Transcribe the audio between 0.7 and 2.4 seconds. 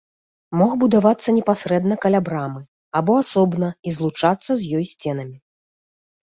будавацца непасрэдна каля